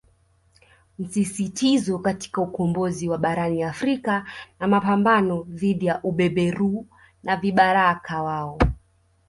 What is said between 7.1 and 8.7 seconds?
na vibaraka wao